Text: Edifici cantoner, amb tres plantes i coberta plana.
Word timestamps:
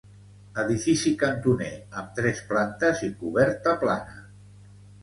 Edifici 0.61 1.11
cantoner, 1.25 1.69
amb 2.01 2.17
tres 2.21 2.43
plantes 2.49 3.07
i 3.11 3.15
coberta 3.23 3.77
plana. 3.87 4.23